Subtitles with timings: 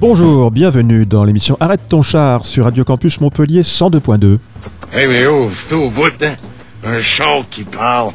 [0.00, 4.38] Bonjour, bienvenue dans l'émission Arrête ton char sur Radio Campus Montpellier 102.2.
[4.92, 6.36] Hey, mais oh, c'est au bout, hein?
[6.84, 8.12] Un char qui parle.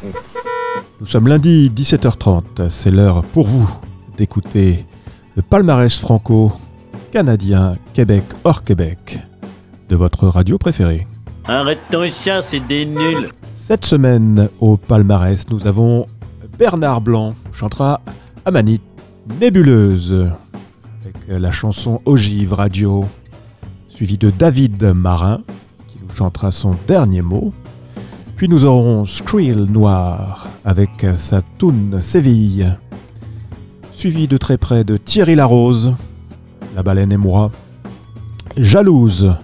[0.98, 2.70] Nous sommes lundi 17h30.
[2.70, 3.70] C'est l'heure pour vous
[4.16, 4.86] d'écouter
[5.36, 6.52] le palmarès franco
[7.12, 9.18] canadien Québec hors Québec
[9.90, 11.06] de votre radio préférée.
[11.44, 13.28] Arrête ton chat, c'est des nuls.
[13.52, 16.06] Cette semaine au palmarès, nous avons
[16.58, 18.00] Bernard Blanc chantera
[18.46, 18.82] Amanite
[19.38, 20.30] Nébuleuse
[21.04, 23.04] avec la chanson Ogive Radio,
[23.88, 25.42] suivi de David Marin
[25.86, 27.52] qui nous chantera son dernier mot.
[28.36, 32.78] Puis nous aurons Skrill Noir avec sa toune Séville,
[33.92, 35.94] suivi de très près de Thierry Larose,
[36.74, 37.50] La baleine et moi,
[38.56, 39.34] Jalouse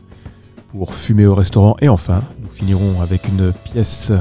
[0.68, 4.12] pour fumer au restaurant et enfin nous finirons avec une pièce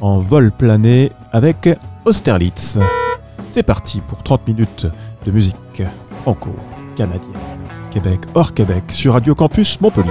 [0.00, 1.68] en vol plané avec
[2.04, 2.78] Austerlitz.
[3.48, 4.86] C'est parti pour 30 minutes
[5.26, 5.82] de musique
[6.28, 7.32] franco-canadienne.
[7.90, 10.10] Québec hors Québec sur Radio Campus Montpellier.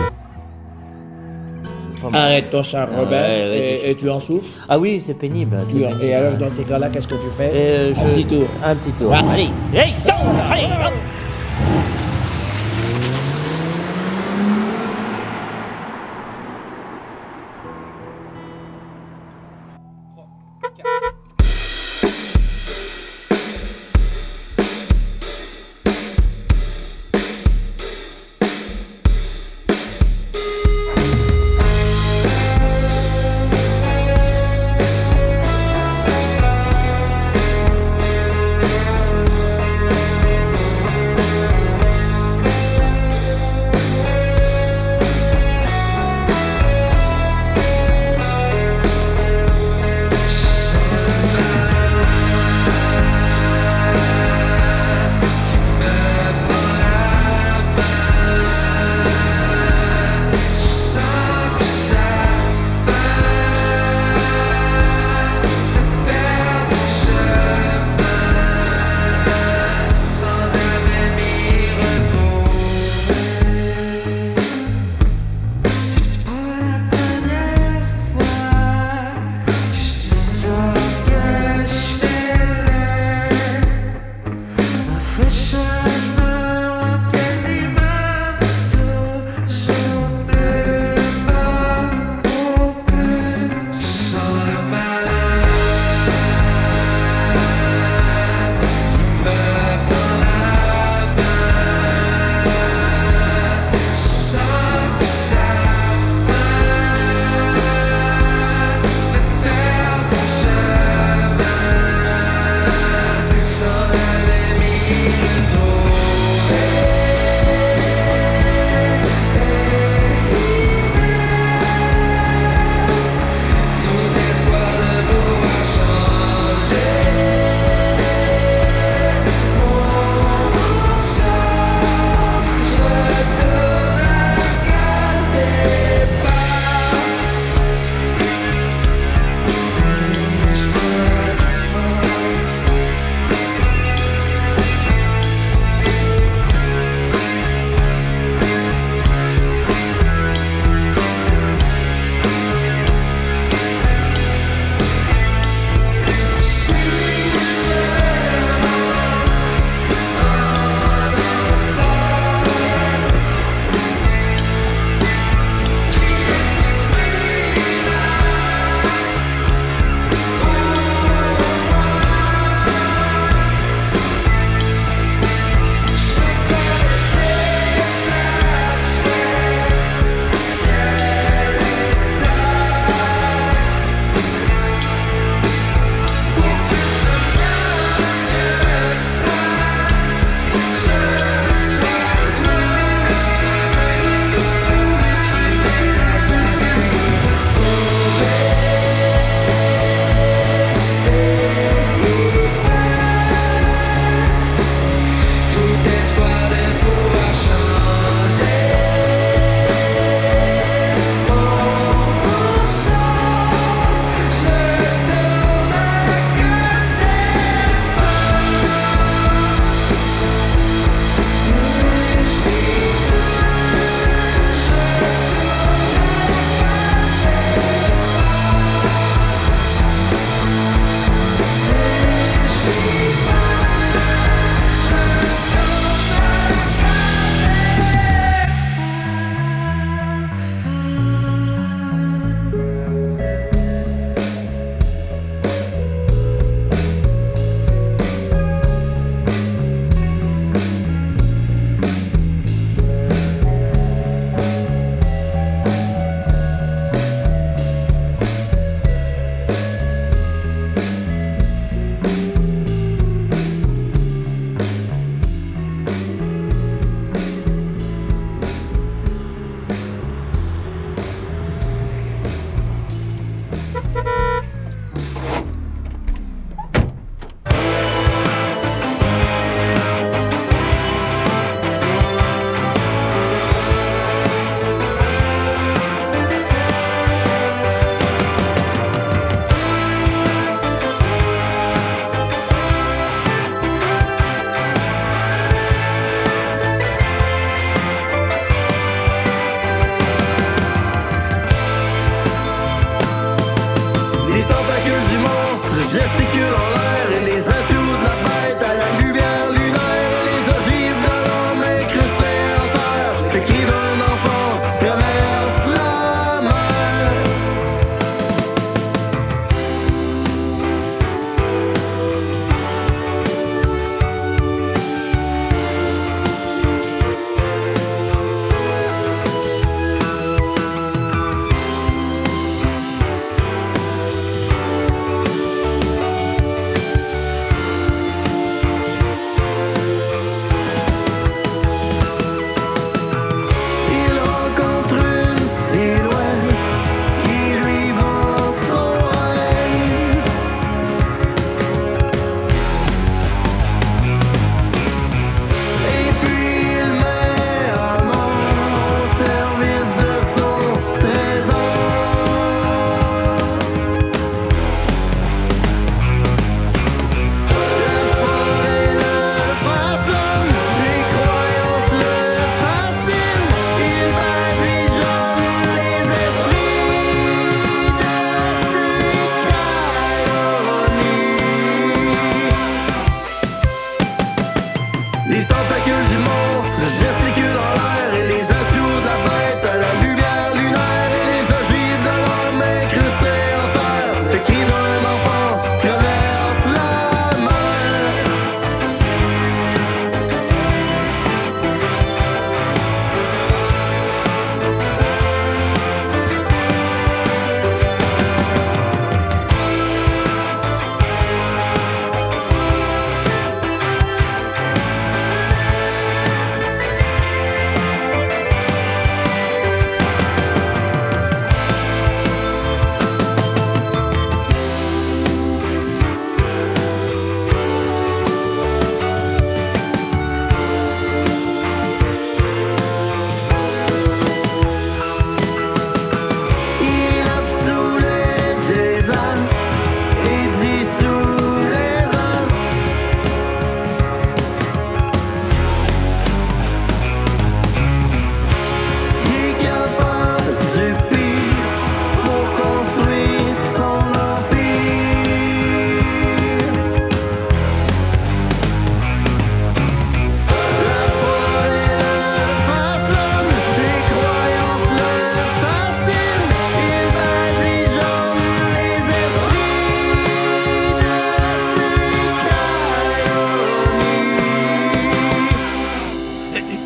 [2.13, 3.49] Arrête ton char, Robert, Ouais,
[3.83, 4.57] ouais, et, tu en souffles.
[4.69, 5.57] Ah oui, c'est pénible.
[5.67, 6.03] c'est Tu- pénible.
[6.03, 8.43] et alors, dans ces cas-là, qu'est-ce que tu fais Euh, Un petit tour.
[8.63, 9.11] Un petit tour.
[9.11, 9.17] Ouais.
[9.31, 9.49] Allez,
[10.05, 10.11] go,
[10.51, 10.93] allez, hop.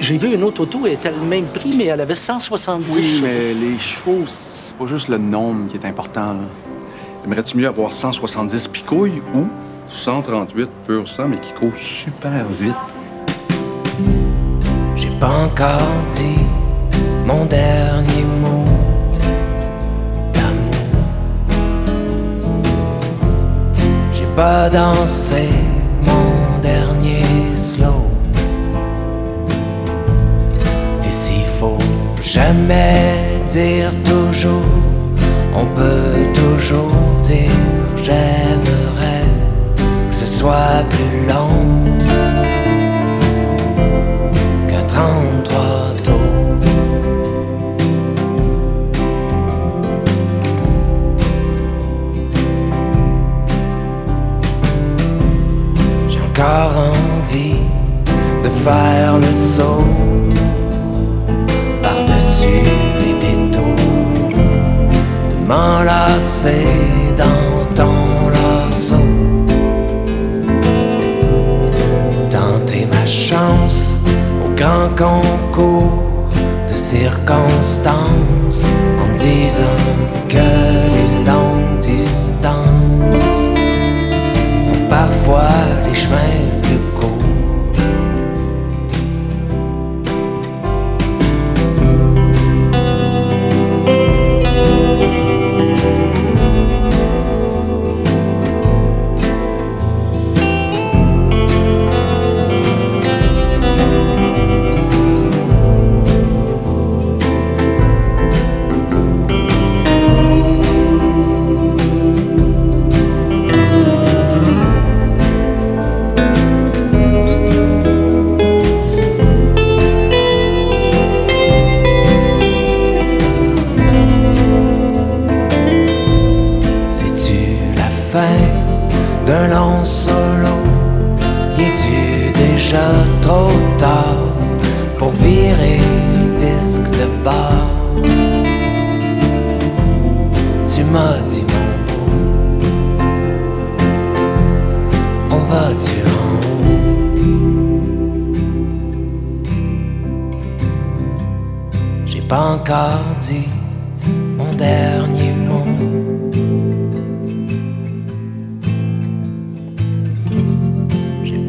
[0.01, 3.03] J'ai vu une autre auto, elle était le même prix, mais elle avait 170 Oui,
[3.03, 3.25] chevaux.
[3.27, 6.37] mais les chevaux, c'est pas juste le nombre qui est important.
[7.23, 9.45] Aimerais-tu mieux avoir 170 picouilles ou
[9.89, 12.73] 138 pur sang, mais qui courent super vite?
[14.95, 15.81] J'ai pas encore
[16.13, 16.39] dit
[17.27, 18.65] mon dernier mot
[20.33, 21.05] d'amour.
[24.15, 25.47] J'ai pas dansé
[32.31, 34.63] jamais dire toujours,
[35.53, 37.51] on peut toujours dire
[37.97, 39.27] j'aimerais
[40.09, 41.59] que ce soit plus long
[44.69, 46.15] qu'un 33 tours.
[56.07, 57.65] J'ai encore envie
[58.41, 60.20] de faire le saut
[65.81, 66.65] de m'enlacer
[67.17, 68.95] dans ton lasso.
[72.29, 74.01] tenter ma chance
[74.45, 76.29] au grand concours
[76.67, 78.65] de circonstances
[79.01, 79.81] en disant
[80.29, 83.41] que les longues distances
[84.61, 85.49] sont parfois
[85.87, 86.50] les chemins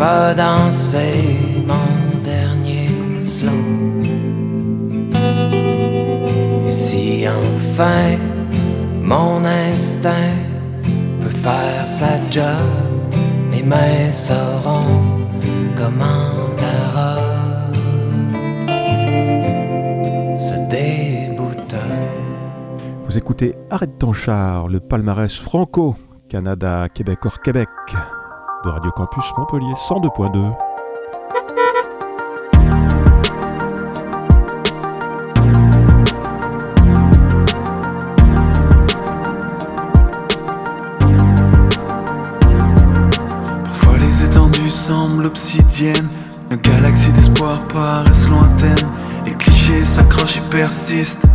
[0.03, 1.11] pas dansé
[1.65, 2.91] mon dernier
[3.21, 3.65] slow.
[6.67, 8.19] Et si enfin
[9.01, 10.39] mon instinct
[11.21, 12.69] peut faire sa job,
[13.53, 15.29] mes mains sauront
[15.77, 16.33] comment
[20.37, 20.57] se.
[23.07, 25.95] Vous écoutez Arrête ton char, le palmarès franco,
[26.29, 27.69] Canada, Québec hors Québec,
[28.65, 30.55] de Radio Campus Montpellier 102.2.
[43.65, 45.95] Parfois les étendues semblent obsidiennes,
[46.51, 48.75] nos galaxies d'espoir paraissent lointaines,
[49.25, 51.27] les clichés s'accrochent et persistent.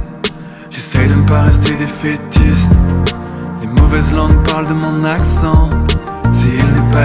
[0.69, 2.71] J'essaye de ne pas rester défaitiste.
[3.61, 5.69] Les mauvaises langues parlent de mon accent.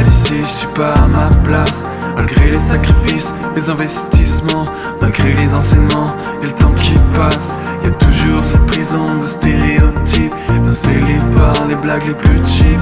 [0.01, 1.85] D'ici, je suis pas à ma place.
[2.17, 4.67] Malgré les sacrifices, les investissements,
[5.01, 10.35] malgré les enseignements et le temps qui passe, y a toujours cette prison de stéréotypes,
[10.63, 12.81] bien scellée par les blagues les plus cheap.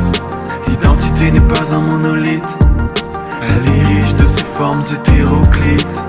[0.69, 2.59] L'identité n'est pas un monolithe,
[3.43, 6.05] elle est riche de ses formes hétéroclites.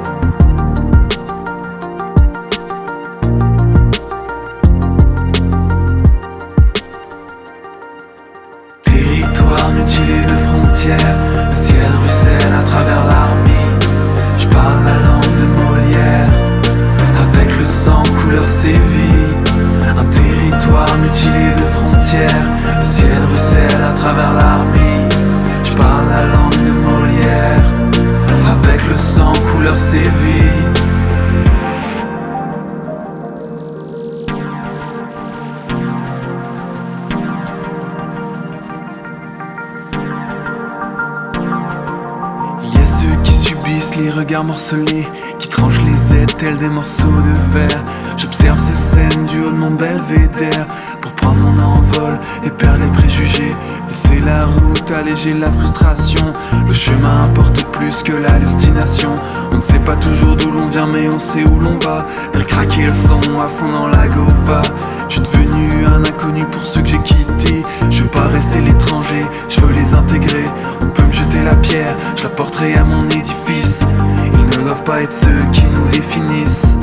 [45.37, 47.83] Qui tranchent les aides tels des morceaux de verre.
[48.17, 50.65] J'observe ces scènes du haut de mon belvédère
[50.99, 53.53] pour prendre mon envol et perdre les préjugés.
[53.91, 56.31] Laisser la route, alléger la frustration.
[56.65, 59.09] Le chemin importe plus que la destination.
[59.51, 62.05] On ne sait pas toujours d'où l'on vient, mais on sait où l'on va.
[62.31, 64.61] Faire craquer le son à fond dans la gova.
[65.09, 67.63] Je suis devenu un inconnu pour ceux que j'ai quittés.
[67.89, 70.45] Je veux pas rester l'étranger, je veux les intégrer.
[70.81, 73.81] On peut me jeter la pierre, je la porterai à mon édifice.
[74.23, 76.77] Ils ne doivent pas être ceux qui nous définissent.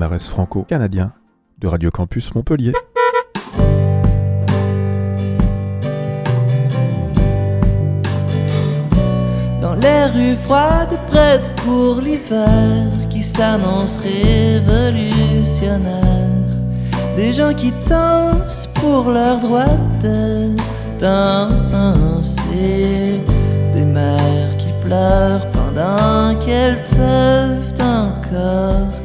[0.00, 1.12] Palmarès franco-canadien
[1.58, 2.72] de Radio Campus Montpellier.
[9.60, 16.00] Dans les rues froides, prêtes pour l'hiver qui s'annonce révolutionnaire.
[17.14, 20.56] Des gens qui dansent pour leur droit de
[20.98, 23.20] danser.
[23.74, 28.99] Des mères qui pleurent pendant qu'elles peuvent encore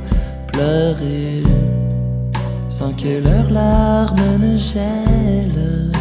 [2.70, 5.92] sans que leurs larmes ne gèlent.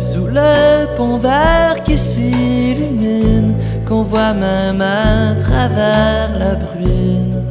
[0.00, 3.54] Sous le pont vert qui s'illumine,
[3.86, 7.42] qu'on voit même à travers la bruine,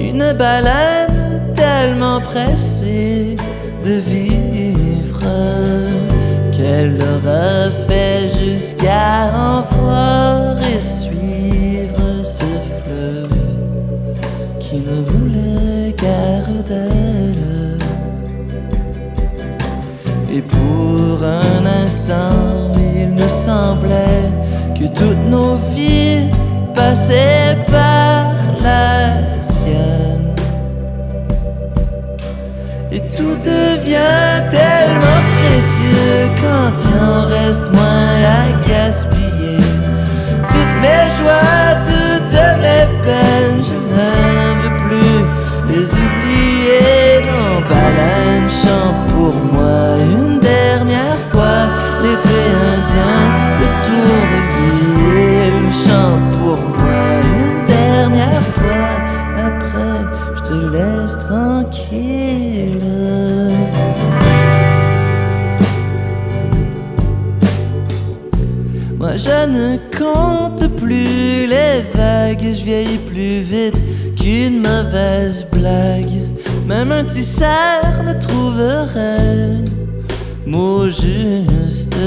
[0.00, 3.36] une baleine tellement pressée
[3.84, 5.24] de vivre
[6.52, 12.83] qu'elle aura fait jusqu'à en voir et suivre ce fleuve
[14.74, 17.78] qui ne voulait guère d'elle.
[20.32, 24.28] Et pour un instant, il nous semblait
[24.76, 26.26] que toutes nos vies
[26.74, 28.32] passaient par
[28.64, 30.34] la tienne.
[32.90, 39.62] Et tout devient tellement précieux quand il en reste moins à gaspiller.
[40.48, 43.73] Toutes mes joies, toutes mes peines,
[48.64, 51.60] chante pour moi une dernière fois.
[52.02, 52.40] L'été
[52.72, 53.18] indien,
[53.60, 57.04] le tour de l'île chante pour moi
[57.40, 58.90] une dernière fois.
[59.50, 59.98] Après,
[60.36, 62.80] je te laisse tranquille.
[68.98, 73.82] Moi je ne compte plus les vagues, je vieillis plus vite
[74.16, 76.33] qu'une mauvaise blague.
[76.66, 79.62] Même un tisseur ne trouverait
[80.46, 81.98] mot juste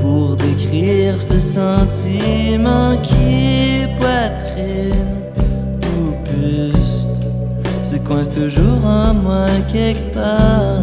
[0.00, 5.22] pour décrire ce sentiment qui poitrine
[5.82, 7.08] ou buste
[7.82, 10.82] se coince toujours en moi quelque part.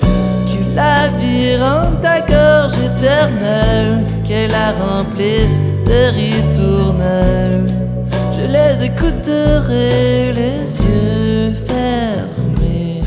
[0.00, 7.77] Que la vie rende ta gorge éternelle, qu'elle la remplisse de ritournelles.
[8.78, 13.00] Les écouterai les yeux fermés,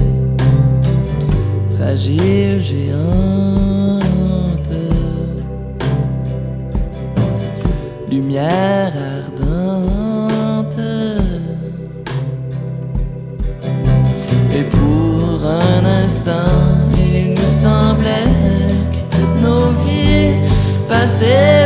[1.78, 4.10] fragile géante,
[8.10, 10.80] lumière ardente.
[14.72, 18.30] pour un instant, il nous semblait
[18.92, 20.36] que toutes nos vies
[20.90, 21.61] passaient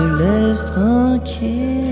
[0.00, 1.89] te laisse tranquille.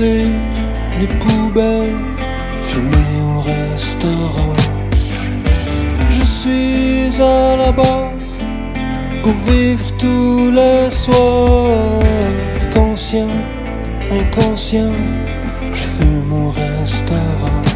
[0.00, 1.94] Les poubelles,
[2.62, 4.56] fumer au restaurant.
[6.08, 8.14] Je suis à la barre
[9.22, 12.00] pour vivre tous les soirs.
[12.72, 13.28] Conscient,
[14.10, 14.92] inconscient,
[15.70, 17.69] je fume au restaurant.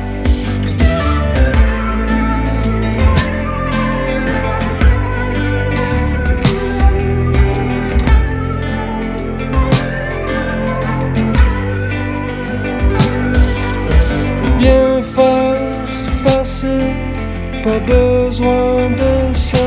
[17.64, 19.66] Pas besoin de ça.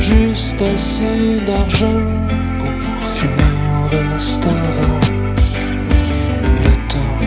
[0.00, 2.02] Juste assez d'argent
[2.58, 5.00] pour fumer au restaurant.
[6.64, 7.18] Le temps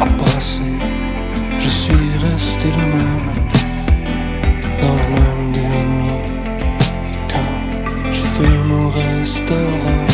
[0.00, 0.70] a passé,
[1.58, 3.30] je suis resté le même,
[4.82, 6.14] dans le même deux
[7.12, 10.04] et quand je fume au restaurant,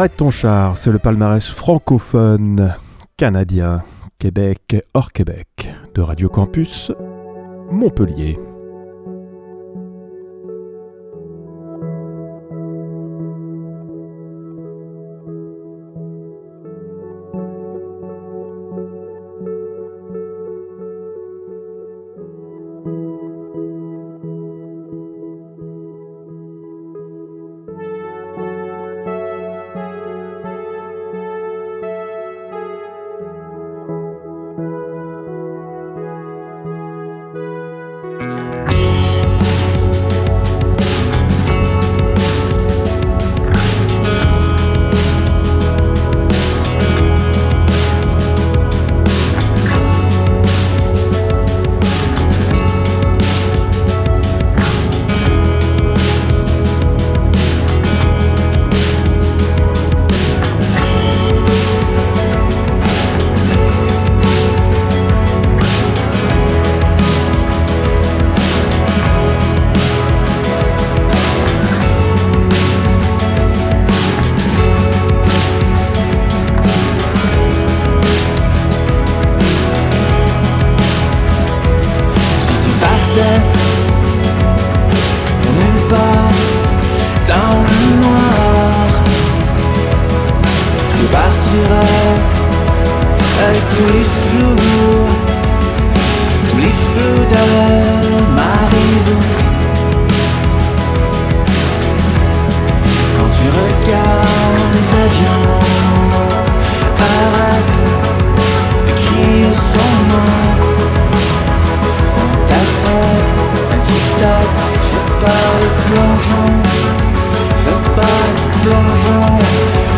[0.00, 2.74] Arrête ton char, c'est le palmarès francophone
[3.18, 3.82] canadien,
[4.18, 6.90] Québec hors Québec, de Radio Campus
[7.70, 8.38] Montpellier.
[117.64, 118.30] Fais pas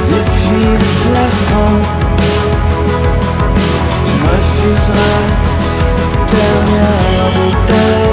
[0.06, 1.74] depuis le plafond.
[4.04, 5.18] Tu me refuseras
[6.16, 8.11] la dernière bouteille,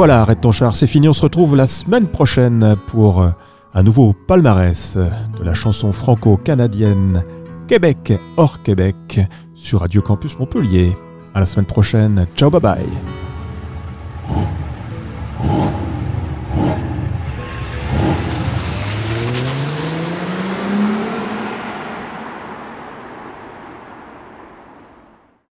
[0.00, 1.10] Voilà, arrête ton char, c'est fini.
[1.10, 7.22] On se retrouve la semaine prochaine pour un nouveau palmarès de la chanson franco-canadienne
[7.68, 9.20] Québec hors Québec
[9.54, 10.96] sur Radio Campus Montpellier.
[11.34, 12.26] À la semaine prochaine.
[12.34, 13.29] Ciao, bye bye.